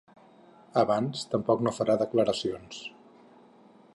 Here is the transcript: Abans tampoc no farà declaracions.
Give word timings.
Abans 0.81 1.21
tampoc 1.33 1.61
no 1.67 1.75
farà 1.81 1.99
declaracions. 2.03 2.83